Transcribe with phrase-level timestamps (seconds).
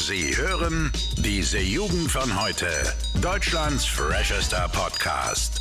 [0.00, 2.68] Sie hören diese Jugend von heute.
[3.20, 5.60] Deutschlands freshester Podcast.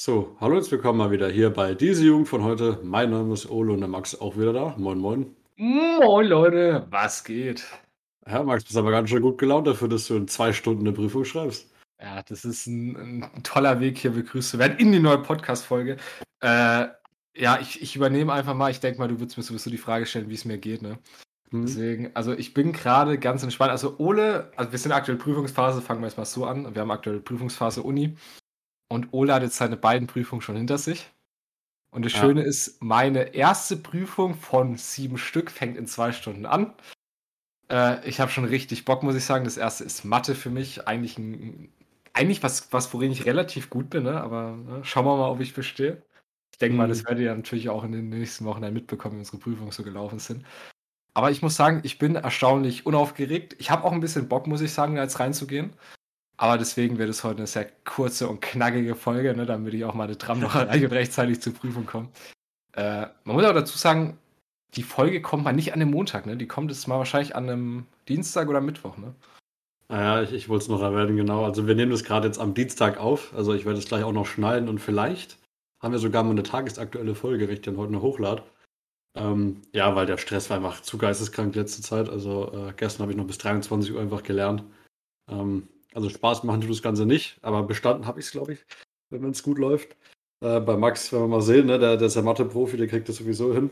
[0.00, 2.78] So, hallo und willkommen mal wieder hier bei diese Jugend von heute.
[2.84, 4.76] Mein Name ist Olo und der Max ist auch wieder da.
[4.78, 5.34] Moin, moin.
[5.56, 7.64] Moin Leute, was geht?
[8.28, 10.92] Ja, Max, bist aber ganz schön gut gelaunt dafür, dass du in zwei Stunden eine
[10.92, 11.68] Prüfung schreibst.
[12.00, 15.96] Ja, das ist ein, ein toller Weg, hier begrüßt zu werden in die neue Podcast-Folge.
[16.40, 16.86] Äh,
[17.34, 18.70] ja, ich, ich übernehme einfach mal.
[18.70, 20.98] Ich denke mal, du würdest mir sowieso die Frage stellen, wie es mir geht, ne?
[21.60, 21.66] Hm.
[21.66, 23.70] Deswegen, also ich bin gerade ganz entspannt.
[23.70, 26.74] Also Ole, also wir sind aktuell Prüfungsphase, fangen wir jetzt mal so an.
[26.74, 28.16] Wir haben aktuell Prüfungsphase Uni.
[28.88, 31.10] Und Ole hat jetzt seine beiden Prüfungen schon hinter sich.
[31.90, 32.20] Und das Ja.
[32.20, 36.74] Schöne ist, meine erste Prüfung von sieben Stück fängt in zwei Stunden an.
[37.70, 39.44] Äh, ich habe schon richtig Bock, muss ich sagen.
[39.44, 40.86] Das erste ist Mathe für mich.
[40.86, 41.72] Eigentlich, ein,
[42.12, 44.20] eigentlich was, was, worin ich relativ gut bin, ne?
[44.20, 44.84] aber ne?
[44.84, 46.02] schauen wir mal, ob ich bestehe.
[46.52, 46.90] Ich denke mal, Mhm.
[46.90, 49.82] das werdet ihr natürlich auch in den nächsten Wochen dann mitbekommen, wie unsere Prüfungen so
[49.82, 50.44] gelaufen sind.
[51.16, 53.56] Aber ich muss sagen, ich bin erstaunlich unaufgeregt.
[53.58, 55.72] Ich habe auch ein bisschen Bock, muss ich sagen, jetzt reinzugehen.
[56.36, 59.94] Aber deswegen wird es heute eine sehr kurze und knackige Folge, ne, damit ich auch
[59.94, 62.10] meine Tram noch und rechtzeitig zur Prüfung komme.
[62.74, 64.18] Äh, man muss aber dazu sagen,
[64.74, 66.36] die Folge kommt mal nicht an dem Montag, ne?
[66.36, 69.14] Die kommt jetzt mal wahrscheinlich an einem Dienstag oder Mittwoch, ne?
[69.88, 71.46] Naja, ich, ich wollte es noch erwähnen, genau.
[71.46, 73.32] Also wir nehmen das gerade jetzt am Dienstag auf.
[73.34, 75.38] Also ich werde es gleich auch noch schneiden und vielleicht
[75.80, 78.42] haben wir sogar mal eine tagesaktuelle Folge, wenn ich dann heute noch hochlade.
[79.16, 82.08] Ähm, ja, weil der Stress war einfach zu geisteskrank letzte Zeit.
[82.08, 84.62] Also äh, gestern habe ich noch bis 23 Uhr einfach gelernt.
[85.30, 88.66] Ähm, also Spaß machen tut das Ganze nicht, aber bestanden habe ich es, glaube ich,
[89.10, 89.96] wenn es gut läuft.
[90.42, 93.08] Äh, bei Max, wenn wir mal sehen, ne, der, der ist ja Mathe-Profi, der kriegt
[93.08, 93.70] das sowieso hin.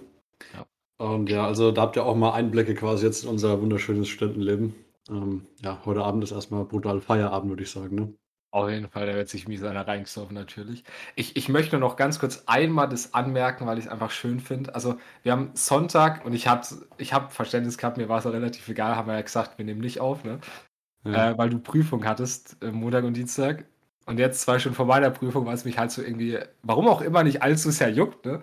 [0.54, 0.66] Ja.
[0.96, 4.74] Und ja, also da habt ihr auch mal Einblicke quasi jetzt in unser wunderschönes Studentenleben.
[5.10, 7.94] Ähm, ja, heute Abend ist erstmal brutal Feierabend, würde ich sagen.
[7.96, 8.14] Ne?
[8.54, 10.84] Auf jeden Fall, der wird sich mies einer reingesoffen, natürlich.
[11.16, 14.38] Ich, ich möchte nur noch ganz kurz einmal das anmerken, weil ich es einfach schön
[14.38, 14.76] finde.
[14.76, 16.64] Also, wir haben Sonntag und ich habe
[16.96, 19.64] ich hab Verständnis gehabt, mir war es auch relativ egal, haben wir ja gesagt, wir
[19.64, 20.38] nehmen nicht auf, ne?
[21.04, 21.32] Ja.
[21.32, 23.64] Äh, weil du Prüfung hattest, äh, Montag und Dienstag.
[24.06, 27.00] Und jetzt zwei Stunden vor meiner Prüfung, weil es mich halt so irgendwie, warum auch
[27.00, 28.40] immer, nicht allzu sehr juckt, ne?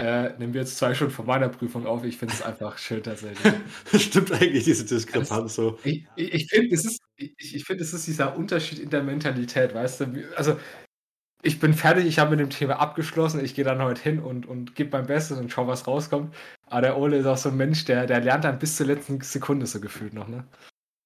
[0.00, 2.04] Äh, nehmen wir jetzt zwei Stunden vor meiner Prüfung auf.
[2.04, 3.52] Ich finde es einfach schön tatsächlich.
[3.94, 5.78] Stimmt eigentlich diese Diskrepanz so.
[5.84, 9.02] Ich, ich, ich finde, es ist, ich, ich finde, es ist dieser Unterschied in der
[9.02, 10.24] Mentalität, weißt du?
[10.36, 10.56] Also,
[11.42, 14.46] ich bin fertig, ich habe mit dem Thema abgeschlossen, ich gehe dann heute hin und,
[14.46, 16.34] und gebe mein Bestes und schau, was rauskommt.
[16.66, 19.20] Aber der Ole ist auch so ein Mensch, der, der lernt dann bis zur letzten
[19.20, 20.46] Sekunde so gefühlt noch, ne?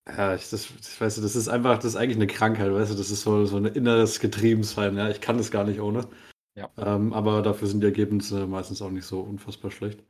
[0.06, 0.68] Ja, ich, das,
[1.00, 3.44] weißt du, das ist einfach, das ist eigentlich eine Krankheit, weißt du, das ist so,
[3.46, 6.06] so ein inneres Getriebensein, ja, ich kann das gar nicht ohne.
[6.54, 6.70] Ja.
[6.76, 10.02] Ähm, aber dafür sind die Ergebnisse meistens auch nicht so unfassbar schlecht.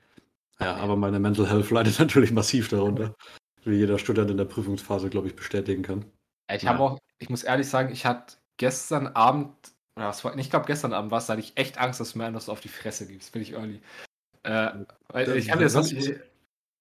[0.60, 3.14] Ja, aber meine Mental Health leidet natürlich massiv darunter,
[3.64, 6.04] wie jeder Student in der Prüfungsphase, glaube ich, bestätigen kann.
[6.50, 6.70] Ich Ja.
[6.70, 9.52] habe auch, ich muss ehrlich sagen, ich hatte gestern Abend,
[9.96, 12.12] oder was war, ich glaube gestern Abend war es, da hatte ich echt Angst, dass
[12.12, 13.80] du mir anders auf die Fresse gibst, bin ich early.
[14.42, 14.70] Äh,
[15.08, 16.14] weil ich habe ich,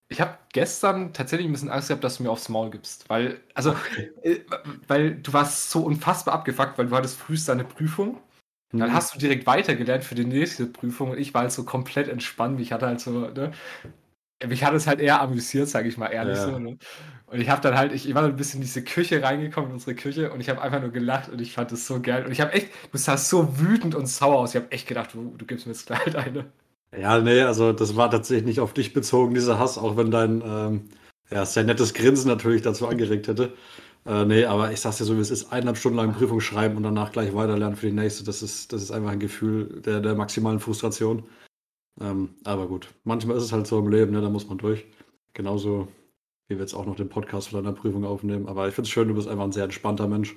[0.09, 3.41] ich habe gestern tatsächlich ein bisschen Angst gehabt, dass du mir aufs Maul gibst, weil,
[3.56, 3.75] also,
[4.22, 4.40] äh,
[4.88, 8.19] weil du warst so unfassbar abgefuckt, weil du hattest frühst deine Prüfung,
[8.78, 8.94] dann Mhm.
[8.94, 12.59] hast du direkt weitergelernt für die nächste Prüfung und ich war halt so komplett entspannt,
[12.61, 13.51] ich hatte halt so, ne,
[14.47, 16.41] mich hat es halt eher amüsiert, sage ich mal ehrlich Ja.
[16.41, 16.78] so, ne?
[17.28, 19.69] Und ich habe dann halt, ich, ich war dann ein bisschen in diese Küche reingekommen,
[19.69, 22.25] in unsere Küche, und ich habe einfach nur gelacht und ich fand das so geil.
[22.25, 24.51] Und ich habe echt, du sahst so wütend und sauer aus.
[24.56, 26.51] Ich habe echt gedacht, du, du gibst mir jetzt gleich eine.
[26.95, 30.41] Ja, nee, also das war tatsächlich nicht auf dich bezogen, dieser Hass, auch wenn dein
[30.45, 30.89] ähm,
[31.31, 33.53] ja, sehr nettes Grinsen natürlich dazu angeregt hätte.
[34.06, 36.75] Äh, nee, aber ich sag's dir so, wie es ist, eineinhalb Stunden lang Prüfung schreiben
[36.75, 40.02] und danach gleich weiterlernen für die nächste, das ist, das ist einfach ein Gefühl der,
[40.02, 41.24] der maximalen Frustration.
[42.02, 44.86] Ähm, aber gut, manchmal ist es halt so im Leben, ne, da muss man durch.
[45.34, 45.88] Genauso
[46.47, 48.47] wie wir jetzt auch noch den Podcast von deiner Prüfung aufnehmen.
[48.47, 50.36] Aber ich find's schön, du bist einfach ein sehr entspannter Mensch.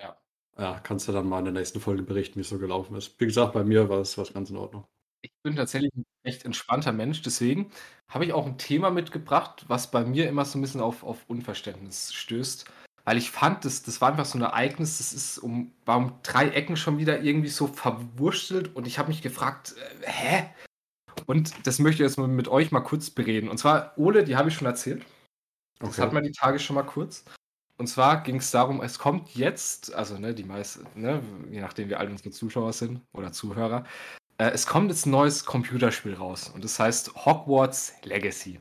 [0.00, 0.16] Ja.
[0.58, 3.20] Ja, kannst du dann mal in der nächsten Folge berichten, wie es so gelaufen ist.
[3.20, 4.86] Wie gesagt, bei mir war es was ganz in Ordnung.
[5.22, 7.70] Ich bin tatsächlich ein echt entspannter Mensch, deswegen
[8.08, 11.24] habe ich auch ein Thema mitgebracht, was bei mir immer so ein bisschen auf, auf
[11.28, 12.70] Unverständnis stößt.
[13.06, 16.14] Weil ich fand, das, das war einfach so ein Ereignis, das ist um, war um
[16.24, 20.50] drei Ecken schon wieder irgendwie so verwurstelt und ich habe mich gefragt, äh, hä?
[21.24, 23.48] Und das möchte ich jetzt mal mit euch mal kurz bereden.
[23.48, 25.06] Und zwar, Ole, die habe ich schon erzählt.
[25.78, 27.24] Das hat man die Tage schon mal kurz.
[27.78, 31.88] Und zwar ging es darum, es kommt jetzt, also ne, die meisten, ne, je nachdem
[31.88, 33.84] wie alt unsere Zuschauer sind oder Zuhörer,
[34.38, 38.60] äh, es kommt jetzt ein neues Computerspiel raus und das heißt Hogwarts Legacy.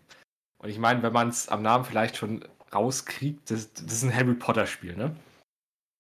[0.58, 2.44] Und ich meine, wenn man es am Namen vielleicht schon
[2.76, 5.16] rauskriegt, das, das ist ein Harry Potter Spiel, ne?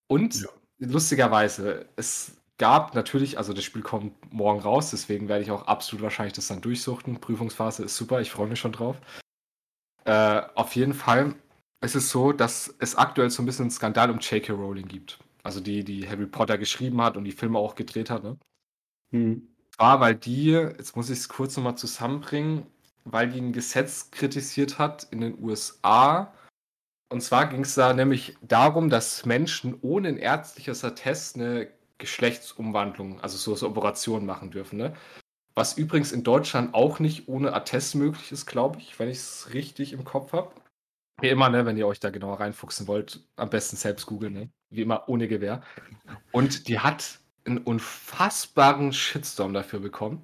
[0.07, 0.49] Und Ja.
[0.79, 6.03] lustigerweise, es gab natürlich, also das Spiel kommt morgen raus, deswegen werde ich auch absolut
[6.03, 7.19] wahrscheinlich das dann durchsuchten.
[7.19, 8.97] Prüfungsphase ist super, ich freue mich schon drauf.
[10.05, 11.35] Äh, auf jeden Fall
[11.83, 14.53] ist es so, dass es aktuell so ein bisschen einen Skandal um J.K.
[14.53, 15.19] Rowling gibt.
[15.43, 18.23] Also die, die Harry Potter geschrieben hat und die Filme auch gedreht hat.
[18.23, 18.37] Ne?
[19.11, 19.47] Hm.
[19.77, 22.65] War, weil die, jetzt muss ich es kurz nochmal zusammenbringen,
[23.03, 26.33] weil die ein Gesetz kritisiert hat in den USA.
[27.15, 33.21] Und zwar ging es da nämlich darum, dass Menschen ohne ein ärztliches Attest eine Geschlechtsumwandlung,
[33.21, 34.75] also so, so Operationen machen dürfen.
[34.75, 34.93] Ne?
[35.53, 39.53] Was übrigens in Deutschland auch nicht ohne Attest möglich ist, glaube ich, wenn ich es
[39.53, 40.51] richtig im Kopf habe.
[41.21, 44.49] Wie immer, ne, wenn ihr euch da genauer reinfuchsen wollt, am besten selbst googeln, ne?
[44.69, 45.63] Wie immer ohne Gewehr.
[46.33, 50.21] Und die hat einen unfassbaren Shitstorm dafür bekommen.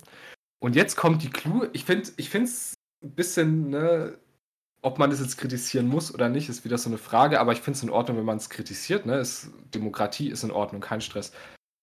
[0.59, 1.69] Und jetzt kommt die Clue.
[1.71, 4.17] Ich finde es ein bisschen, ne,
[4.81, 7.61] ob man das jetzt kritisieren muss oder nicht, ist wieder so eine Frage, aber ich
[7.61, 9.05] finde es in Ordnung, wenn man es kritisiert.
[9.05, 9.17] Ne?
[9.17, 11.31] Ist, Demokratie ist in Ordnung, kein Stress.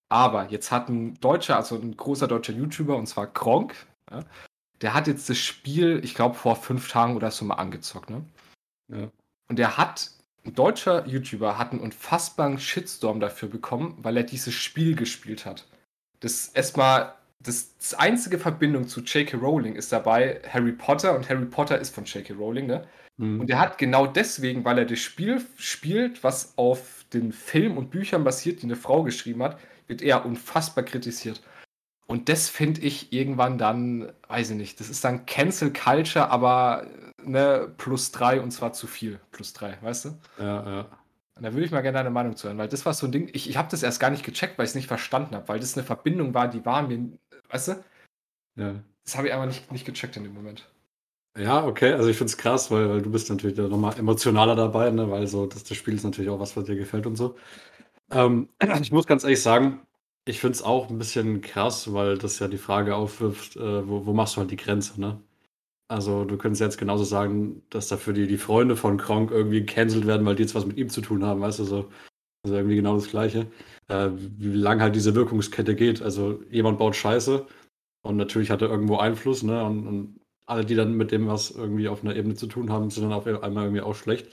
[0.09, 3.75] Aber jetzt hat ein deutscher, also ein großer deutscher YouTuber, und zwar Gronk,
[4.11, 4.23] ja,
[4.81, 8.09] der hat jetzt das Spiel, ich glaube, vor fünf Tagen oder so mal angezockt.
[8.09, 8.25] Ne?
[8.87, 9.11] Ja.
[9.47, 10.11] Und der hat,
[10.45, 15.67] ein deutscher YouTuber hat einen unfassbaren Shitstorm dafür bekommen, weil er dieses Spiel gespielt hat.
[16.21, 17.13] Das erstmal,
[17.43, 19.37] das, das einzige Verbindung zu J.K.
[19.37, 22.33] Rowling ist dabei Harry Potter und Harry Potter ist von J.K.
[22.33, 22.85] Rowling, ne?
[23.17, 23.41] Mhm.
[23.41, 27.91] Und er hat genau deswegen, weil er das Spiel spielt, was auf den Film und
[27.91, 31.41] Büchern basiert, die eine Frau geschrieben hat, wird er unfassbar kritisiert.
[32.07, 36.87] Und das finde ich irgendwann dann, weiß ich nicht, das ist dann Cancel Culture, aber
[37.23, 39.19] ne, plus drei und zwar zu viel.
[39.31, 40.09] Plus drei, weißt du?
[40.39, 40.85] Ja, ja.
[41.35, 43.11] Und da würde ich mal gerne deine Meinung zu hören, weil das war so ein
[43.13, 45.47] Ding, ich, ich habe das erst gar nicht gecheckt, weil ich es nicht verstanden habe,
[45.47, 46.97] weil das eine Verbindung war, die war mir,
[47.49, 47.83] weißt du?
[48.55, 48.75] Ja.
[49.03, 50.69] Das habe ich einfach nicht, nicht gecheckt in dem Moment.
[51.37, 54.55] Ja, okay, also ich finde es krass, weil, weil du bist natürlich da nochmal emotionaler
[54.55, 55.09] dabei, ne?
[55.09, 57.35] weil so das, das Spiel ist natürlich auch was, was dir gefällt und so.
[58.11, 58.49] Ähm,
[58.81, 59.81] ich muss ganz ehrlich sagen,
[60.25, 64.05] ich finde es auch ein bisschen krass, weil das ja die Frage aufwirft, äh, wo,
[64.05, 65.21] wo machst du halt die Grenze, ne?
[65.89, 70.05] Also du könntest jetzt genauso sagen, dass dafür die, die Freunde von Kronk irgendwie gecancelt
[70.07, 71.91] werden, weil die jetzt was mit ihm zu tun haben, weißt du, so.
[72.43, 73.47] Also irgendwie genau das Gleiche.
[73.87, 76.01] Äh, wie lang halt diese Wirkungskette geht.
[76.01, 77.45] Also jemand baut Scheiße
[78.01, 79.63] und natürlich hat er irgendwo Einfluss, ne?
[79.63, 82.89] Und, und alle, die dann mit dem was irgendwie auf einer Ebene zu tun haben,
[82.89, 84.29] sind dann auf einmal irgendwie auch schlecht.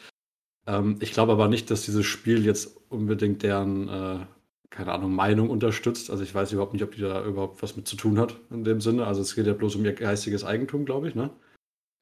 [0.66, 4.26] Ähm, ich glaube aber nicht, dass dieses Spiel jetzt unbedingt deren, äh,
[4.70, 6.10] keine Ahnung, Meinung unterstützt.
[6.10, 8.64] Also ich weiß überhaupt nicht, ob die da überhaupt was mit zu tun hat in
[8.64, 9.06] dem Sinne.
[9.06, 11.30] Also es geht ja bloß um ihr geistiges Eigentum, glaube ich, ne?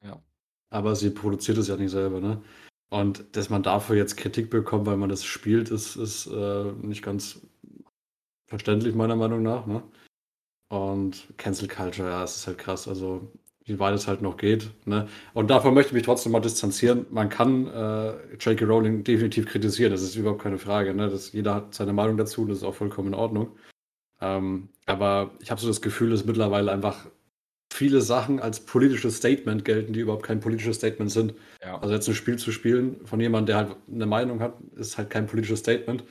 [0.03, 0.21] Ja.
[0.69, 2.41] Aber sie produziert es ja nicht selber, ne?
[2.89, 7.03] Und dass man dafür jetzt Kritik bekommt, weil man das spielt, ist, ist äh, nicht
[7.03, 7.41] ganz
[8.47, 9.83] verständlich, meiner Meinung nach, ne?
[10.69, 12.87] Und Cancel Culture, ja, es ist halt krass.
[12.87, 13.31] Also
[13.65, 14.69] wie weit es halt noch geht.
[14.85, 15.07] Ne?
[15.33, 17.07] Und davon möchte ich mich trotzdem mal distanzieren.
[17.09, 18.65] Man kann äh, J.K.
[18.65, 20.93] Rowling definitiv kritisieren, das ist überhaupt keine Frage.
[20.93, 21.09] Ne?
[21.09, 23.57] Das, jeder hat seine Meinung dazu, das ist auch vollkommen in Ordnung.
[24.21, 27.07] Ähm, aber ich habe so das Gefühl, dass mittlerweile einfach
[27.75, 31.33] viele Sachen als politisches Statement gelten, die überhaupt kein politisches Statement sind.
[31.61, 31.79] Ja.
[31.79, 35.09] Also jetzt ein Spiel zu spielen von jemandem, der halt eine Meinung hat, ist halt
[35.09, 36.03] kein politisches Statement.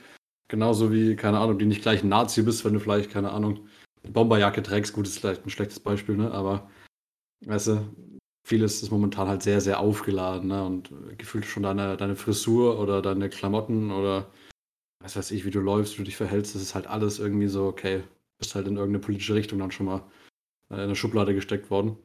[0.47, 3.67] Genauso wie, keine Ahnung, die nicht gleich ein Nazi bist, wenn du vielleicht, keine Ahnung,
[4.03, 4.93] eine Bomberjacke trägst.
[4.93, 6.31] Gut, ist vielleicht ein schlechtes Beispiel, ne?
[6.31, 6.69] aber
[7.45, 7.95] Weißt du,
[8.47, 10.63] vieles ist momentan halt sehr, sehr aufgeladen, ne?
[10.65, 14.31] Und gefühlt schon deine, deine Frisur oder deine Klamotten oder
[15.03, 17.47] was weiß ich, wie du läufst, wie du dich verhältst, das ist halt alles irgendwie
[17.47, 18.03] so, okay,
[18.39, 20.03] bist halt in irgendeine politische Richtung dann schon mal
[20.69, 21.97] in eine Schublade gesteckt worden.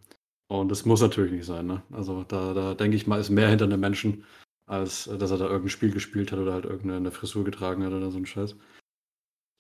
[0.48, 1.82] Und das muss natürlich nicht sein, ne?
[1.92, 4.24] Also da, da denke ich mal, ist mehr hinter einem Menschen,
[4.66, 8.10] als dass er da irgendein Spiel gespielt hat oder halt irgendeine Frisur getragen hat oder
[8.10, 8.56] so ein Scheiß.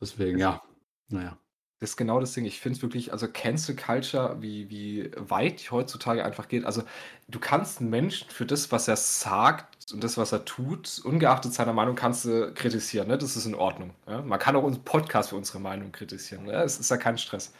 [0.00, 0.62] Deswegen, ja,
[1.08, 1.38] naja.
[1.80, 2.44] Das ist genau das Ding.
[2.44, 6.66] Ich finde es wirklich, also Cancel Culture, wie, wie weit heutzutage einfach geht.
[6.66, 6.82] Also,
[7.28, 11.54] du kannst einen Menschen für das, was er sagt und das, was er tut, ungeachtet
[11.54, 13.08] seiner Meinung, kannst du kritisieren.
[13.08, 13.16] Ne?
[13.16, 13.94] Das ist in Ordnung.
[14.06, 14.20] Ja?
[14.20, 16.44] Man kann auch unseren Podcast für unsere Meinung kritisieren.
[16.44, 16.52] Ne?
[16.52, 17.54] Es ist ja kein Stress.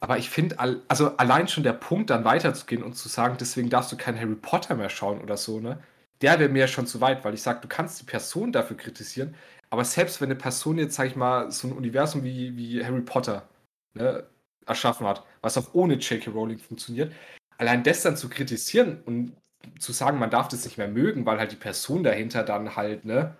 [0.00, 3.92] Aber ich finde, also allein schon der Punkt, dann weiterzugehen und zu sagen, deswegen darfst
[3.92, 5.82] du kein Harry Potter mehr schauen oder so, ne?
[6.22, 9.34] Der wäre mir schon zu weit, weil ich sage, du kannst die Person dafür kritisieren,
[9.70, 13.00] aber selbst wenn eine Person jetzt, sag ich mal, so ein Universum wie, wie Harry
[13.02, 13.48] Potter
[13.94, 14.26] ne,
[14.66, 16.30] erschaffen hat, was auch ohne J.K.
[16.30, 17.12] Rowling funktioniert,
[17.58, 19.36] allein das dann zu kritisieren und
[19.78, 23.04] zu sagen, man darf das nicht mehr mögen, weil halt die Person dahinter dann halt,
[23.04, 23.36] ne,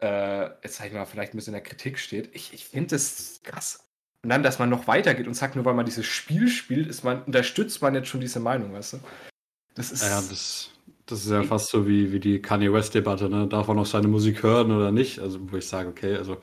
[0.00, 2.34] äh, jetzt sag ich mal, vielleicht ein bisschen in der Kritik steht.
[2.34, 3.85] Ich, ich finde das krass.
[4.26, 7.04] Und dann, dass man noch weitergeht und sagt, nur weil man dieses Spiel spielt, ist
[7.04, 8.98] man, unterstützt man jetzt schon diese Meinung, weißt du?
[9.76, 10.02] Das ist.
[10.02, 10.72] Ja, das,
[11.06, 13.46] das ist ja fast so wie, wie die Kanye West-Debatte, ne?
[13.46, 15.20] Darf er noch seine Musik hören oder nicht?
[15.20, 16.38] Also, wo ich sage, okay, also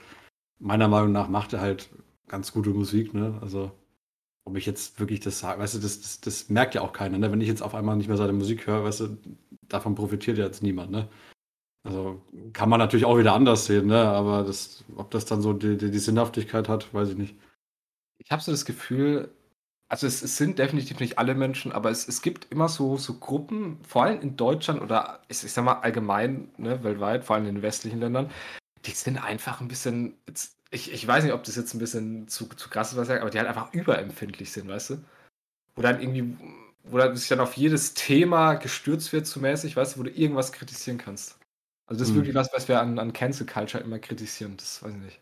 [0.60, 1.90] meiner Meinung nach macht er halt
[2.30, 3.38] ganz gute Musik, ne?
[3.42, 3.70] Also,
[4.46, 7.18] ob ich jetzt wirklich das sage, weißt du, das, das, das merkt ja auch keiner,
[7.18, 7.34] ne?
[7.34, 9.18] Wenn ich jetzt auf einmal nicht mehr seine Musik höre, weißt du,
[9.68, 11.10] davon profitiert ja jetzt niemand, ne?
[11.84, 12.22] Also
[12.54, 14.06] kann man natürlich auch wieder anders sehen, ne?
[14.06, 17.36] Aber das, ob das dann so die, die, die Sinnhaftigkeit hat, weiß ich nicht.
[18.24, 19.30] Ich habe so das Gefühl,
[19.90, 23.16] also es, es, sind definitiv nicht alle Menschen, aber es, es gibt immer so, so
[23.20, 27.48] Gruppen, vor allem in Deutschland oder ich, ich sag mal allgemein, ne, weltweit, vor allem
[27.48, 28.32] in den westlichen Ländern,
[28.86, 30.16] die sind einfach ein bisschen,
[30.72, 33.10] ich, ich weiß nicht, ob das jetzt ein bisschen zu, zu krass ist, was ich
[33.10, 34.98] sage, aber die halt einfach überempfindlich sind, weißt du?
[35.76, 36.38] Wo dann irgendwie,
[36.84, 40.12] wo da sich dann auf jedes Thema gestürzt wird, zu mäßig, weißt du, wo du
[40.12, 41.38] irgendwas kritisieren kannst.
[41.86, 42.22] Also das ist Hm.
[42.22, 44.58] wirklich was, was wir an, an Cancel Culture immer kritisieren.
[44.58, 45.20] Das weiß ich nicht.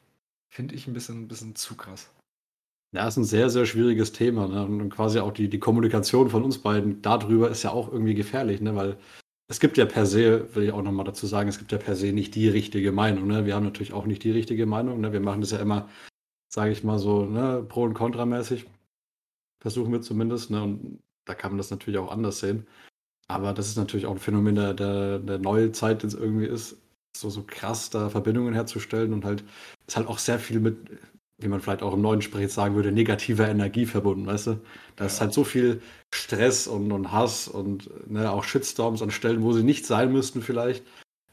[0.49, 2.09] Finde ich ein bisschen, ein bisschen zu krass.
[2.93, 4.47] Ja, ist ein sehr, sehr schwieriges Thema.
[4.47, 4.65] Ne?
[4.65, 8.59] Und quasi auch die, die Kommunikation von uns beiden darüber ist ja auch irgendwie gefährlich,
[8.59, 8.75] ne?
[8.75, 8.97] weil
[9.47, 11.95] es gibt ja per se, will ich auch nochmal dazu sagen, es gibt ja per
[11.95, 13.27] se nicht die richtige Meinung.
[13.27, 13.45] Ne?
[13.45, 14.99] Wir haben natürlich auch nicht die richtige Meinung.
[14.99, 15.13] Ne?
[15.13, 15.89] Wir machen das ja immer,
[16.49, 17.65] sage ich mal so, ne?
[17.67, 18.65] pro- und kontramäßig.
[19.61, 20.51] Versuchen wir zumindest.
[20.51, 20.61] Ne?
[20.63, 22.67] Und da kann man das natürlich auch anders sehen.
[23.27, 26.77] Aber das ist natürlich auch ein Phänomen der, der, der neuen Zeit, das irgendwie ist,
[27.15, 29.43] so, so krass da Verbindungen herzustellen und halt
[29.87, 30.77] ist halt auch sehr viel mit,
[31.41, 34.61] wie man vielleicht auch im neuen Sprech jetzt sagen würde, negativer Energie verbunden, weißt du?
[34.95, 35.81] Da ist halt so viel
[36.13, 40.41] Stress und, und Hass und ne, auch Shitstorms an Stellen, wo sie nicht sein müssten
[40.41, 40.83] vielleicht.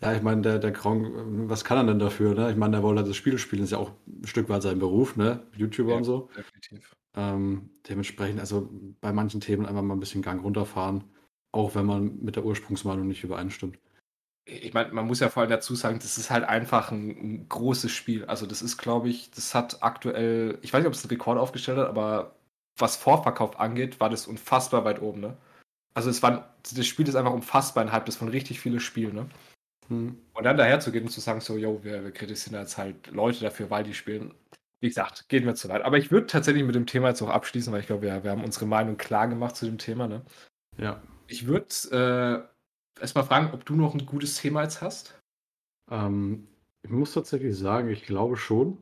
[0.01, 1.09] Ja, ich meine, der, der Kronk,
[1.49, 2.51] was kann er denn dafür, ne?
[2.51, 5.17] Ich meine, der wollte das Spiel spielen, ist ja auch ein Stück weit sein Beruf,
[5.17, 5.43] ne?
[5.57, 5.97] YouTuber Ja.
[5.97, 6.29] und so.
[6.37, 6.95] Definitiv.
[7.17, 8.69] Ähm, dementsprechend, also
[9.01, 11.03] bei manchen Themen einfach mal ein bisschen Gang runterfahren,
[11.51, 13.79] auch wenn man mit der Ursprungsmeinung nicht übereinstimmt.
[14.51, 17.49] Ich meine, man muss ja vor allem dazu sagen, das ist halt einfach ein, ein
[17.49, 18.25] großes Spiel.
[18.25, 21.39] Also das ist, glaube ich, das hat aktuell, ich weiß nicht, ob es einen Rekord
[21.39, 22.35] aufgestellt hat, aber
[22.79, 25.37] was Vorverkauf angeht, war das unfassbar weit oben, ne?
[25.95, 29.27] Also es war, das Spiel ist einfach unfassbar innerhalb des von richtig viele Spielen, ne?
[29.89, 30.17] Hm.
[30.33, 33.09] Und dann daher zu gehen und zu sagen, so, yo, wir, wir kritisieren jetzt halt
[33.09, 34.35] Leute dafür, weil die spielen.
[34.81, 35.83] Wie gesagt, geht mir zu weit.
[35.83, 38.31] Aber ich würde tatsächlich mit dem Thema jetzt auch abschließen, weil ich glaube, wir, wir
[38.31, 40.07] haben unsere Meinung klar gemacht zu dem Thema.
[40.07, 40.23] Ne?
[40.77, 41.03] Ja.
[41.27, 42.58] Ich würde äh,
[43.01, 45.19] erstmal fragen, ob du noch ein gutes Thema jetzt hast.
[45.91, 46.49] Ähm,
[46.83, 48.79] ich muss tatsächlich sagen, ich glaube schon.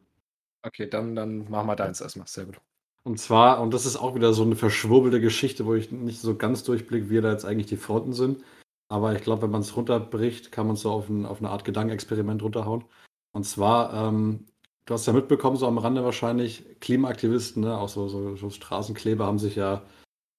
[0.63, 2.27] Okay, dann, dann machen wir deins erstmal.
[2.27, 2.61] Sehr gut.
[3.05, 6.37] Und zwar, und das ist auch wieder so eine verschwurbelte Geschichte, wo ich nicht so
[6.37, 8.43] ganz durchblicke, wie da jetzt eigentlich die Fronten sind.
[8.89, 11.51] Aber ich glaube, wenn man es runterbricht, kann man es so auf, ein, auf eine
[11.51, 12.85] Art Gedankenexperiment runterhauen.
[13.33, 14.47] Und zwar, ähm,
[14.87, 19.25] du hast ja mitbekommen, so am Rande wahrscheinlich, Klimaaktivisten, ne, auch so, so, so Straßenkleber
[19.25, 19.83] haben sich ja,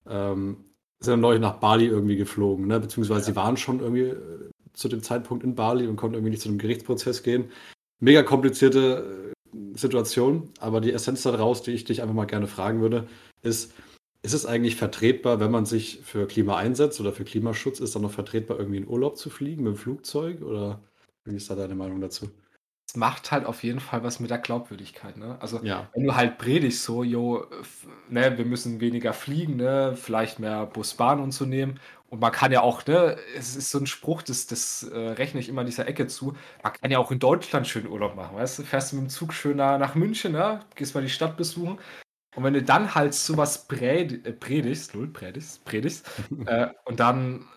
[0.05, 0.65] ähm,
[0.99, 2.79] sind dann neulich nach Bali irgendwie geflogen, ne?
[2.79, 6.41] beziehungsweise sie waren schon irgendwie äh, zu dem Zeitpunkt in Bali und konnten irgendwie nicht
[6.41, 7.51] zu einem Gerichtsprozess gehen.
[7.99, 12.81] Mega komplizierte äh, Situation, aber die Essenz daraus, die ich dich einfach mal gerne fragen
[12.81, 13.07] würde,
[13.41, 13.73] ist,
[14.23, 18.01] ist es eigentlich vertretbar, wenn man sich für Klima einsetzt oder für Klimaschutz, ist dann
[18.01, 20.41] noch vertretbar, irgendwie in Urlaub zu fliegen mit dem Flugzeug?
[20.41, 20.81] Oder
[21.25, 22.29] wie ist da deine Meinung dazu?
[22.89, 25.17] Es macht halt auf jeden Fall was mit der Glaubwürdigkeit.
[25.17, 25.37] Ne?
[25.41, 25.89] Also, Ja.
[25.93, 27.45] wenn du halt predigst, so, jo,
[28.09, 31.79] ne, wir müssen weniger fliegen, ne, vielleicht mehr Bus, Bahn und so nehmen.
[32.09, 35.41] Und man kann ja auch, ne, es ist so ein Spruch, das, das äh, rechne
[35.41, 36.37] ich immer in dieser Ecke zu.
[36.63, 38.63] Man kann ja auch in Deutschland schön Urlaub machen, weißt du?
[38.63, 40.61] Fährst du mit dem Zug schön nach, nach München, ne?
[40.75, 41.79] Gehst mal die Stadt besuchen.
[42.35, 46.07] Und wenn du dann halt sowas pred, äh, predigst, predigst, predigst,
[46.45, 47.47] äh, und dann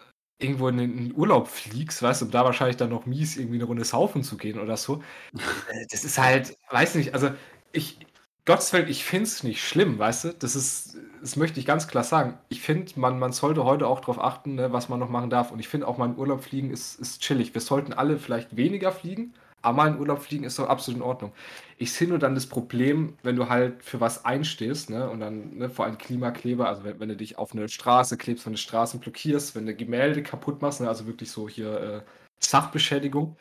[0.42, 3.64] irgendwo in den Urlaub fliegst, weißt du, um da wahrscheinlich dann noch mies irgendwie eine
[3.64, 5.02] Runde saufen zu gehen oder so.
[5.68, 7.30] Äh, Das ist halt, weiß nicht, also
[7.72, 7.98] ich,
[8.46, 10.34] Gottes Willen, ich finde es nicht schlimm, weißt du?
[10.34, 12.38] Das ist, das möchte ich ganz klar sagen.
[12.48, 15.50] Ich finde, man, man sollte heute auch darauf achten, ne, was man noch machen darf.
[15.52, 17.54] Und ich finde auch mal in Urlaub fliegen ist, ist chillig.
[17.54, 21.06] Wir sollten alle vielleicht weniger fliegen, aber mal in Urlaub fliegen ist doch absolut in
[21.06, 21.32] Ordnung.
[21.78, 25.56] Ich sehe nur dann das Problem, wenn du halt für was einstehst, ne, und dann,
[25.58, 28.58] ne, vor allem Klimakleber, also wenn, wenn du dich auf eine Straße klebst, wenn du
[28.58, 32.02] Straßen blockierst, wenn du Gemälde kaputt machst, ne, also wirklich so hier äh,
[32.38, 33.36] Sachbeschädigung.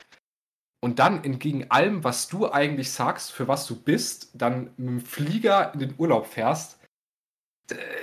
[0.81, 5.01] Und dann entgegen allem, was du eigentlich sagst, für was du bist, dann mit dem
[5.01, 6.78] Flieger in den Urlaub fährst.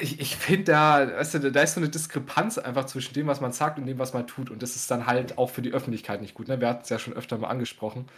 [0.00, 3.40] Ich, ich finde, da, weißt du, da ist so eine Diskrepanz einfach zwischen dem, was
[3.40, 4.50] man sagt und dem, was man tut.
[4.50, 6.48] Und das ist dann halt auch für die Öffentlichkeit nicht gut.
[6.48, 6.60] Ne?
[6.60, 8.08] Wir hatten es ja schon öfter mal angesprochen.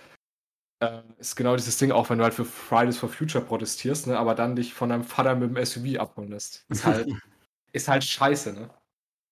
[0.80, 4.18] Äh, ist genau dieses Ding, auch wenn du halt für Fridays for Future protestierst, ne?
[4.18, 6.64] aber dann dich von deinem Vater mit dem SUV abholen lässt.
[6.68, 7.08] Ist halt,
[7.72, 8.70] ist halt scheiße, ne?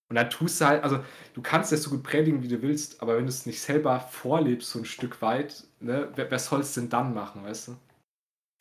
[0.09, 1.05] Und dann tust du halt, also
[1.35, 3.99] du kannst das so gut predigen, wie du willst, aber wenn du es nicht selber
[4.01, 7.77] vorlebst, so ein Stück weit, ne, wer, wer soll es denn dann machen, weißt du?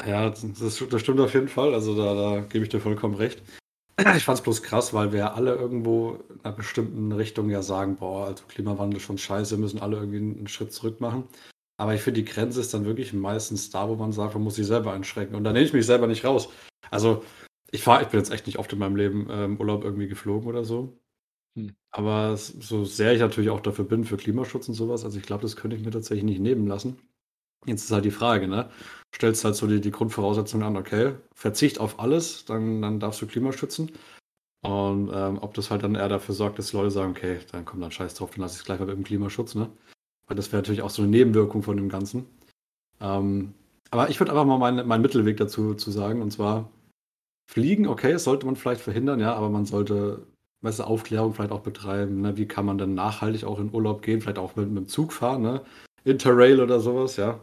[0.06, 0.46] Ja, das,
[0.90, 1.74] das stimmt auf jeden Fall.
[1.74, 3.42] Also da, da gebe ich dir vollkommen recht.
[4.16, 7.62] Ich fand es bloß krass, weil wir ja alle irgendwo in einer bestimmten Richtung ja
[7.62, 11.24] sagen, boah, also Klimawandel schon scheiße, müssen alle irgendwie einen Schritt zurück machen.
[11.78, 14.56] Aber ich finde, die Grenze ist dann wirklich meistens da, wo man sagt, man muss
[14.56, 15.36] sich selber einschränken.
[15.36, 16.50] Und da nehme ich mich selber nicht raus.
[16.92, 17.24] Also
[17.72, 20.08] ich fahre, ich bin jetzt echt nicht oft in meinem Leben äh, im Urlaub irgendwie
[20.08, 21.00] geflogen oder so.
[21.58, 21.76] Hm.
[21.92, 25.44] Aber so sehr ich natürlich auch dafür bin, für Klimaschutz und sowas, also ich glaube,
[25.44, 26.98] das könnte ich mir tatsächlich nicht nehmen lassen.
[27.66, 28.70] Jetzt ist halt die Frage, ne?
[29.14, 33.28] Stellst halt so die, die Grundvoraussetzungen an, okay, Verzicht auf alles, dann, dann darfst du
[33.28, 33.92] Klima schützen.
[34.62, 37.84] Und ähm, ob das halt dann eher dafür sorgt, dass Leute sagen, okay, dann kommt
[37.84, 39.70] dann scheiß drauf, dann lass ich es gleich mal mit dem Klimaschutz, ne?
[40.28, 42.26] Weil das wäre natürlich auch so eine Nebenwirkung von dem Ganzen.
[43.00, 43.54] Ähm,
[43.92, 46.72] aber ich würde einfach mal meinen meinen Mittelweg dazu zu sagen, und zwar
[47.48, 50.26] Fliegen, okay, das sollte man vielleicht verhindern, ja, aber man sollte
[50.66, 52.38] weißt du, Aufklärung vielleicht auch betreiben, ne?
[52.38, 55.14] Wie kann man dann nachhaltig auch in Urlaub gehen, vielleicht auch mit, mit dem Zug
[55.14, 55.62] fahren, ne?
[56.06, 57.40] Interrail oder sowas, ja.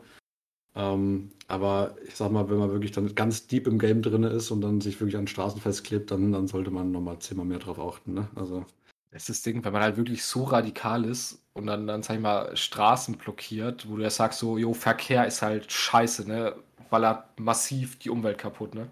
[0.75, 4.51] Ähm, aber ich sag mal, wenn man wirklich dann ganz deep im Game drin ist
[4.51, 7.79] und dann sich wirklich an Straßen festklebt, dann, dann sollte man nochmal zehnmal mehr drauf
[7.79, 8.15] achten.
[8.15, 8.29] Ne?
[8.35, 8.65] Also.
[9.11, 12.15] Das ist das Ding, wenn man halt wirklich so radikal ist und dann, dann sag
[12.15, 16.55] ich mal, Straßen blockiert, wo du ja sagst, so, jo, Verkehr ist halt scheiße, ne?
[16.89, 18.89] Ballert massiv die Umwelt kaputt, ne?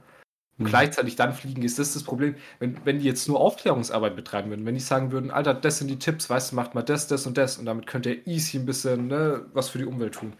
[0.60, 0.70] Und mhm.
[0.70, 4.66] gleichzeitig dann fliegen, ist das das Problem, wenn, wenn die jetzt nur Aufklärungsarbeit betreiben würden,
[4.66, 7.26] wenn die sagen würden, Alter, das sind die Tipps, weißt du, macht mal das, das
[7.26, 10.34] und das und damit könnt ihr easy ein bisschen ne, was für die Umwelt tun.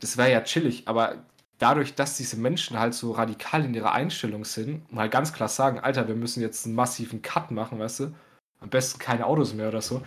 [0.00, 1.22] Das wäre ja chillig, aber
[1.58, 5.80] dadurch, dass diese Menschen halt so radikal in ihrer Einstellung sind, mal ganz klar sagen,
[5.80, 8.14] Alter, wir müssen jetzt einen massiven Cut machen, weißt du,
[8.60, 10.02] am besten keine Autos mehr oder so.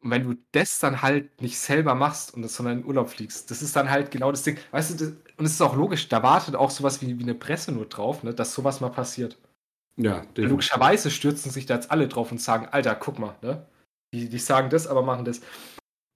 [0.00, 3.50] Und wenn du das dann halt nicht selber machst und das sondern in Urlaub fliegst,
[3.50, 4.56] das ist dann halt genau das Ding.
[4.70, 7.34] Weißt du, das, und es ist auch logisch, da wartet auch sowas wie, wie eine
[7.34, 9.38] Presse nur drauf, ne, dass sowas mal passiert.
[9.96, 10.50] Ja, definitiv.
[10.50, 13.66] Logischerweise stürzen sich da jetzt alle drauf und sagen, Alter, guck mal, ne?
[14.12, 15.40] Die, die sagen das, aber machen das.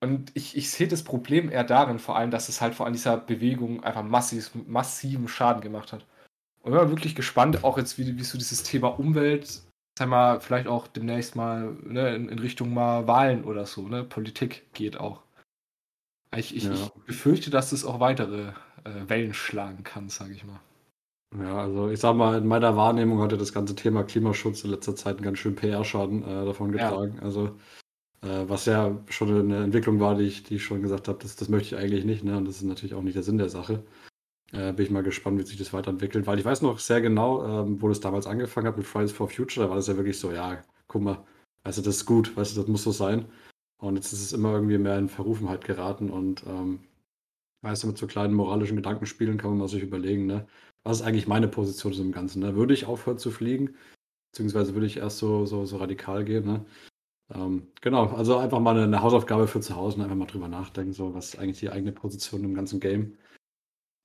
[0.00, 2.94] Und ich, ich sehe das Problem eher darin, vor allem, dass es halt vor allem
[2.94, 6.06] dieser Bewegung einfach massiv, massiven Schaden gemacht hat.
[6.62, 9.62] Und ich bin wirklich gespannt, auch jetzt, wie, wie so dieses Thema Umwelt
[9.98, 14.04] sag mal, vielleicht auch demnächst mal ne, in, in, Richtung mal Wahlen oder so, ne?
[14.04, 15.22] Politik geht auch.
[16.34, 16.72] Ich, ich, ja.
[16.72, 18.52] ich befürchte, dass es auch weitere
[18.84, 20.60] Wellen schlagen kann, sage ich mal.
[21.38, 24.94] Ja, also ich sag mal, in meiner Wahrnehmung hatte das ganze Thema Klimaschutz in letzter
[24.94, 27.16] Zeit einen ganz schönen PR-Schaden äh, davon getragen.
[27.16, 27.22] Ja.
[27.22, 27.56] Also
[28.22, 31.36] äh, was ja schon eine Entwicklung war, die ich, die ich schon gesagt habe, das,
[31.36, 32.36] das möchte ich eigentlich nicht, ne?
[32.36, 33.82] Und das ist natürlich auch nicht der Sinn der Sache.
[34.52, 37.44] Äh, bin ich mal gespannt, wie sich das weiterentwickelt, weil ich weiß noch sehr genau,
[37.44, 40.18] ähm, wo das damals angefangen hat mit Fridays for Future, da war das ja wirklich
[40.18, 41.14] so, ja, guck mal,
[41.64, 43.24] du, das ist gut, weißt du, das muss so sein.
[43.78, 46.80] Und jetzt ist es immer irgendwie mehr in Verrufenheit geraten und ähm,
[47.62, 50.46] weißt du, mit so kleinen moralischen Gedankenspielen kann man mal sich überlegen, ne,
[50.84, 52.56] was ist eigentlich meine Position im Ganzen, ne?
[52.56, 53.76] Würde ich aufhören zu fliegen?
[54.32, 56.64] Beziehungsweise würde ich erst so, so, so radikal gehen, ne?
[57.34, 60.48] Ähm, genau, also einfach mal eine, eine, Hausaufgabe für zu Hause und einfach mal drüber
[60.48, 63.16] nachdenken, so was ist eigentlich die eigene Position im ganzen Game.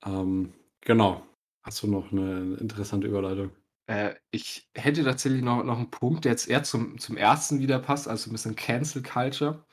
[0.06, 1.24] Ähm, genau.
[1.64, 3.52] Hast du noch eine interessante Überleitung?
[3.88, 7.80] Äh, ich hätte tatsächlich noch, noch einen Punkt, der jetzt eher zum, zum ersten wieder
[7.80, 9.66] passt, also ein bisschen Cancel Culture.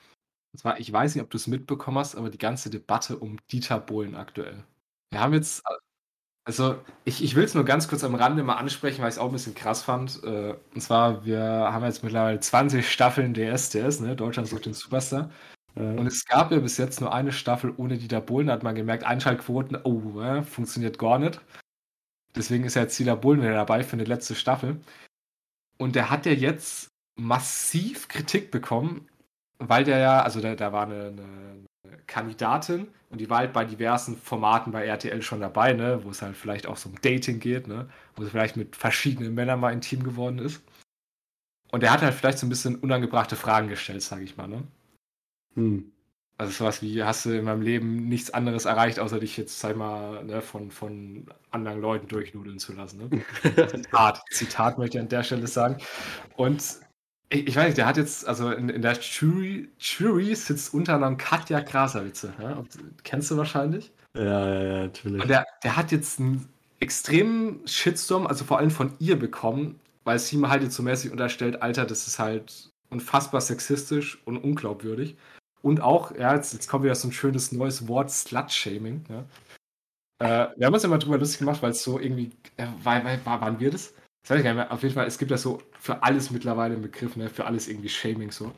[0.55, 3.39] Und zwar, ich weiß nicht, ob du es mitbekommen hast, aber die ganze Debatte um
[3.51, 4.63] Dieter Bohlen aktuell.
[5.11, 5.61] Wir haben jetzt,
[6.45, 9.19] also ich, ich will es nur ganz kurz am Rande mal ansprechen, weil ich es
[9.19, 10.23] auch ein bisschen krass fand.
[10.23, 14.15] Äh, und zwar, wir haben jetzt mittlerweile 20 Staffeln DSDS, ne?
[14.15, 15.29] Deutschland sucht den Superstar.
[15.75, 18.47] Und es gab ja bis jetzt nur eine Staffel ohne Dieter Bohlen.
[18.47, 21.41] Da hat man gemerkt, Einschaltquoten, oh, äh, funktioniert gar nicht.
[22.33, 24.79] Deswegen ist ja jetzt Dieter Bohlen wieder dabei für eine letzte Staffel.
[25.77, 26.87] Und der hat ja jetzt
[27.17, 29.09] massiv Kritik bekommen,
[29.59, 31.65] weil der ja, also da, da war eine, eine,
[32.07, 36.21] Kandidatin und die war halt bei diversen Formaten bei RTL schon dabei, ne, wo es
[36.21, 39.73] halt vielleicht auch so um Dating geht, ne, wo es vielleicht mit verschiedenen Männern mal
[39.73, 40.61] intim geworden ist.
[41.71, 44.63] Und der hat halt vielleicht so ein bisschen unangebrachte Fragen gestellt, sage ich mal, ne.
[45.55, 45.91] Hm.
[46.37, 49.77] Also sowas wie, hast du in meinem Leben nichts anderes erreicht, außer dich jetzt, sag
[49.77, 53.09] mal, ne, von, von anderen Leuten durchnudeln zu lassen.
[53.09, 53.23] Ne?
[53.67, 55.77] Zitat, Zitat möchte ich an der Stelle sagen.
[56.35, 56.61] Und
[57.29, 60.95] ich, ich weiß nicht, der hat jetzt, also in, in der Jury, Jury sitzt unter
[60.95, 62.33] anderem Katja Krasavitze.
[62.41, 62.63] Ja?
[63.03, 63.91] Kennst du wahrscheinlich?
[64.15, 65.21] Ja, ja, ja, natürlich.
[65.21, 66.47] Und der, der hat jetzt einen
[66.79, 71.11] extremen Shitstorm, also vor allem von ihr bekommen, weil sie mir halt jetzt so mäßig
[71.11, 75.17] unterstellt, Alter, das ist halt unfassbar sexistisch und unglaubwürdig.
[75.61, 79.03] Und auch, ja, jetzt, jetzt kommt wieder so ein schönes neues Wort, Slut-Shaming.
[79.09, 79.25] Ja.
[80.19, 83.03] Äh, wir haben uns ja mal drüber lustig gemacht, weil es so irgendwie, äh, war,
[83.03, 83.93] war, waren wir das?
[84.25, 84.71] Das weiß ich gar nicht mehr.
[84.71, 87.29] Auf jeden Fall, es gibt ja so für alles mittlerweile einen Begriff, ne?
[87.29, 88.51] für alles irgendwie Shaming so.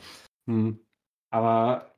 [0.47, 0.79] Hm.
[1.29, 1.93] Aber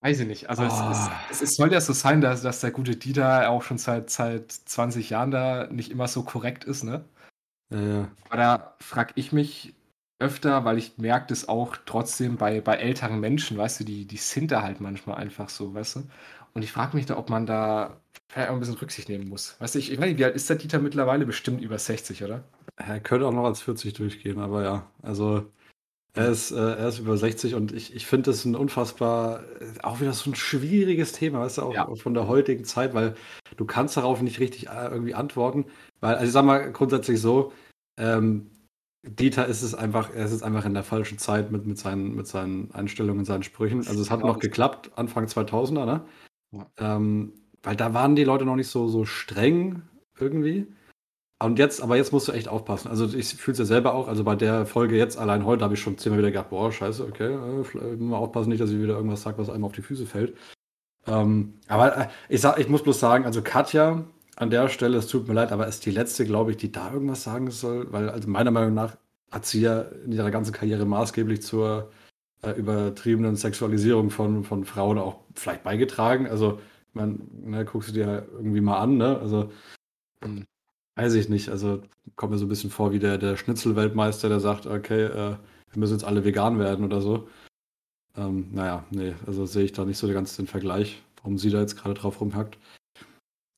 [0.00, 0.48] weiß ich nicht.
[0.48, 0.66] Also oh.
[0.66, 1.20] es, es, ah.
[1.28, 4.52] es, es, soll ja so sein, dass, dass der gute Dieter auch schon seit, seit
[4.52, 7.04] 20 Jahren da nicht immer so korrekt ist, ne?
[7.70, 8.08] Ja.
[8.28, 9.74] Aber da frage ich mich,
[10.20, 14.16] öfter, weil ich merke das auch trotzdem bei, bei älteren Menschen, weißt du, die, die
[14.18, 16.02] sind da halt manchmal einfach so, weißt du.
[16.54, 19.56] Und ich frage mich da, ob man da vielleicht auch ein bisschen Rücksicht nehmen muss.
[19.58, 21.26] Weißt du, ich, ich weiß nicht, wie alt ist der Dieter mittlerweile?
[21.26, 22.44] Bestimmt über 60, oder?
[22.76, 25.46] Er könnte auch noch als 40 durchgehen, aber ja, also
[26.14, 29.44] er ist, äh, er ist über 60 und ich, ich finde das ein unfassbar,
[29.82, 31.94] auch wieder so ein schwieriges Thema, weißt du, auch ja.
[31.94, 33.14] von der heutigen Zeit, weil
[33.56, 35.66] du kannst darauf nicht richtig äh, irgendwie antworten,
[36.00, 37.52] weil, also ich sag mal grundsätzlich so,
[37.98, 38.50] ähm,
[39.04, 42.26] Dieter ist es einfach, er ist einfach in der falschen Zeit mit, mit, seinen, mit
[42.26, 43.78] seinen Einstellungen, seinen Sprüchen.
[43.78, 46.04] Also es hat noch geklappt, Anfang 2000er, ne?
[46.78, 49.82] Ähm, weil da waren die Leute noch nicht so, so streng
[50.18, 50.66] irgendwie.
[51.42, 52.88] Und jetzt, aber jetzt musst du echt aufpassen.
[52.88, 54.06] Also ich fühle es ja selber auch.
[54.06, 57.04] Also bei der Folge jetzt allein heute habe ich schon zehnmal wieder gedacht, boah, scheiße,
[57.04, 60.06] okay, äh, mal aufpassen nicht, dass ich wieder irgendwas sage, was einem auf die Füße
[60.06, 60.36] fällt.
[61.06, 64.04] Ähm, aber äh, ich, sag, ich muss bloß sagen, also Katja
[64.36, 66.92] an der Stelle, es tut mir leid, aber ist die letzte, glaube ich, die da
[66.92, 68.96] irgendwas sagen soll, weil also meiner Meinung nach
[69.30, 71.90] hat sie ja in ihrer ganzen Karriere maßgeblich zur
[72.42, 76.26] äh, übertriebenen Sexualisierung von, von Frauen auch vielleicht beigetragen.
[76.26, 76.60] Also
[76.92, 79.18] man, ne, guckst du dir halt irgendwie mal an, ne?
[79.18, 79.50] Also,
[80.22, 80.44] hm,
[80.96, 81.48] weiß ich nicht.
[81.48, 81.82] Also,
[82.16, 85.36] kommt mir so ein bisschen vor wie der, der Schnitzelweltmeister, der sagt, okay, äh,
[85.70, 87.28] wir müssen jetzt alle vegan werden oder so.
[88.16, 91.60] Ähm, naja, nee, also sehe ich da nicht so ganz den Vergleich, warum sie da
[91.60, 92.58] jetzt gerade drauf rumhackt.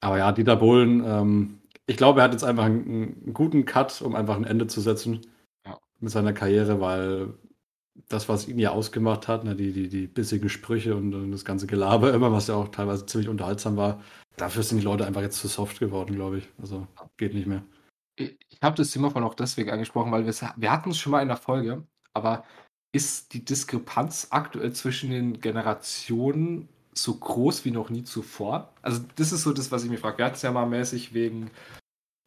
[0.00, 2.86] Aber ja, Dieter Bohlen, ähm, ich glaube, er hat jetzt einfach einen,
[3.24, 5.22] einen, guten Cut, um einfach ein Ende zu setzen
[5.66, 5.78] ja.
[5.98, 7.34] mit seiner Karriere, weil
[8.08, 11.44] das, was ihn ja ausgemacht hat, ne, die, die, die bissigen Sprüche und, und, das
[11.44, 14.02] ganze Gelaber immer, was ja auch teilweise ziemlich unterhaltsam war,
[14.36, 16.48] dafür sind die Leute einfach jetzt zu soft geworden, glaube ich.
[16.60, 16.86] Also
[17.16, 17.62] geht nicht mehr.
[18.16, 21.28] Ich, habe das Thema von auch deswegen angesprochen, weil wir hatten es schon mal in
[21.28, 22.44] der Folge, aber
[22.92, 28.72] ist die Diskrepanz aktuell zwischen den Generationen so groß wie noch nie zuvor?
[28.82, 30.18] Also, das ist so das, was ich mir frage.
[30.18, 31.50] Wir hatten es ja mal mäßig wegen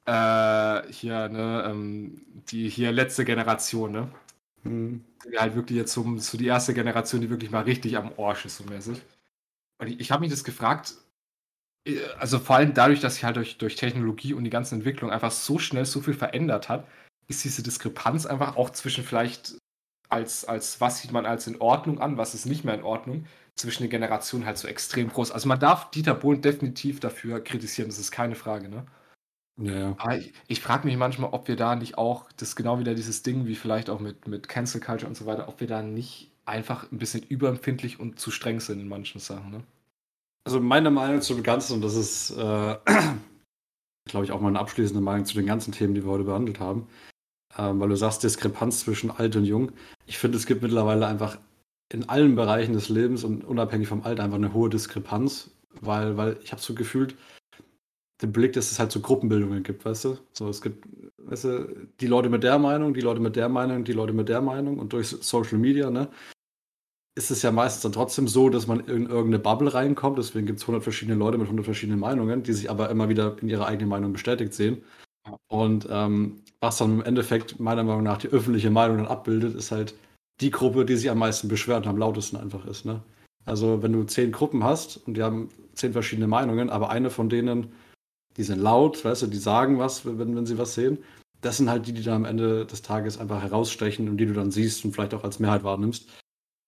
[0.06, 4.10] äh, hier, ne, ähm, die hier letzte Generation, ne?
[4.68, 5.06] Mhm.
[5.32, 8.46] Die halt wirklich jetzt so, so die erste Generation, die wirklich mal richtig am Arsch
[8.46, 9.02] ist, so mäßig.
[9.80, 10.96] Und ich, ich habe mich das gefragt,
[11.86, 15.12] äh, also vor allem dadurch, dass sich halt durch, durch Technologie und die ganze Entwicklung
[15.12, 16.88] einfach so schnell so viel verändert hat,
[17.28, 19.58] ist diese Diskrepanz einfach auch zwischen vielleicht
[20.10, 23.26] als, als was sieht man als in Ordnung an, was ist nicht mehr in Ordnung,
[23.56, 25.32] zwischen den Generationen halt so extrem groß.
[25.32, 28.86] Also man darf Dieter Bohlen definitiv dafür kritisieren, das ist keine Frage, ne?
[29.58, 29.96] Ja, ja.
[29.98, 32.94] Aber ich, ich frage mich manchmal, ob wir da nicht auch, das ist genau wieder
[32.94, 35.82] dieses Ding, wie vielleicht auch mit, mit Cancel Culture und so weiter, ob wir da
[35.82, 39.64] nicht einfach ein bisschen überempfindlich und zu streng sind in manchen Sachen, ne?
[40.46, 42.78] Also meine Meinung zu dem Ganzen, und das ist, äh,
[44.06, 46.88] glaube ich, auch meine abschließende Meinung zu den ganzen Themen, die wir heute behandelt haben,
[47.58, 49.74] ähm, weil du sagst, Diskrepanz zwischen alt und jung.
[50.06, 51.38] Ich finde, es gibt mittlerweile einfach
[51.92, 55.50] in allen Bereichen des Lebens und unabhängig vom Alter einfach eine hohe Diskrepanz,
[55.82, 57.16] weil, weil ich habe so gefühlt
[58.22, 60.18] den Blick, dass es halt so Gruppenbildungen gibt, weißt du?
[60.34, 63.84] So, es gibt, weißt du, die Leute mit der Meinung, die Leute mit der Meinung,
[63.84, 66.10] die Leute mit der Meinung und durch Social Media, ne?
[67.16, 70.20] Ist es ja meistens dann trotzdem so, dass man in irgendeine Bubble reinkommt.
[70.20, 73.38] Deswegen gibt es 100 verschiedene Leute mit 100 verschiedenen Meinungen, die sich aber immer wieder
[73.42, 74.84] in ihrer eigenen Meinung bestätigt sehen.
[75.48, 79.72] Und ähm, was dann im Endeffekt meiner Meinung nach die öffentliche Meinung dann abbildet, ist
[79.72, 79.96] halt
[80.42, 82.86] die Gruppe, die sich am meisten beschwert und am lautesten einfach ist.
[82.86, 83.02] Ne?
[83.46, 87.30] Also wenn du zehn Gruppen hast und die haben zehn verschiedene Meinungen, aber eine von
[87.30, 87.72] denen,
[88.38, 91.00] die sind laut, weißt du, die sagen was, wenn, wenn sie was sehen,
[91.42, 94.34] das sind halt die, die dann am Ende des Tages einfach herausstechen und die du
[94.34, 96.10] dann siehst und vielleicht auch als Mehrheit wahrnimmst.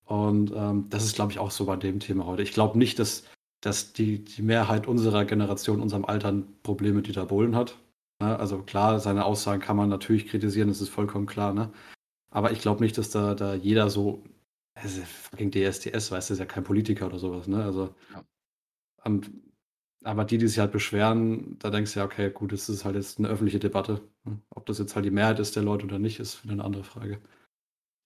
[0.06, 2.42] Und ähm, das ist, glaube ich, auch so bei dem Thema heute.
[2.42, 3.24] Ich glaube nicht, dass,
[3.62, 7.78] dass die, die Mehrheit unserer Generation, unserem Alter ein Problem mit Dieter Bohlen hat.
[8.20, 8.38] Ne?
[8.38, 11.54] Also klar, seine Aussagen kann man natürlich kritisieren, das ist vollkommen klar.
[11.54, 11.72] Ne?
[12.32, 14.24] Aber ich glaube nicht, dass da, da jeder so,
[14.76, 17.48] also fucking DSDS, weißt du, ist ja kein Politiker oder sowas.
[17.48, 17.64] Ne?
[17.64, 18.24] Also, ja.
[19.04, 19.32] und,
[20.04, 22.96] aber die, die sich halt beschweren, da denkst du ja, okay, gut, das ist halt
[22.96, 24.02] jetzt eine öffentliche Debatte.
[24.24, 24.40] Ne?
[24.50, 26.84] Ob das jetzt halt die Mehrheit ist der Leute oder nicht, ist wieder eine andere
[26.84, 27.22] Frage.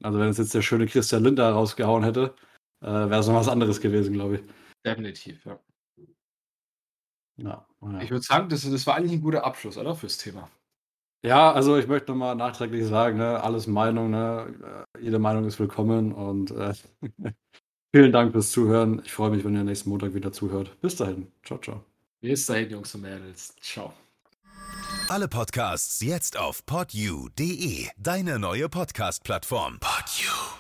[0.04, 2.36] Also wenn es jetzt der schöne Christian Linder rausgehauen hätte,
[2.82, 4.44] äh, wäre es noch was anderes gewesen, glaube ich.
[4.86, 5.60] Definitiv, ja.
[7.38, 8.02] Ja, ja.
[8.02, 9.96] Ich würde sagen, das, das war eigentlich ein guter Abschluss, oder?
[9.96, 10.50] Fürs Thema.
[11.26, 15.58] Ja, also ich möchte nochmal nachträglich sagen, ne, alles Meinung, ne, äh, jede Meinung ist
[15.58, 16.74] willkommen und äh,
[17.94, 19.02] vielen Dank fürs Zuhören.
[19.06, 20.76] Ich freue mich, wenn ihr nächsten Montag wieder zuhört.
[20.82, 21.28] Bis dahin.
[21.46, 21.84] Ciao, ciao.
[22.22, 23.56] Bis dahin, Jungs und Mädels.
[23.62, 23.94] Ciao.
[25.10, 29.80] Alle Podcasts jetzt auf podyou.de, deine neue Podcast-Plattform.
[29.80, 30.53] Podyou.